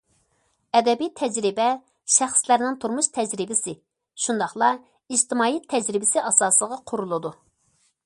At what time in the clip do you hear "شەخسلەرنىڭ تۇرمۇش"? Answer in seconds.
2.15-3.11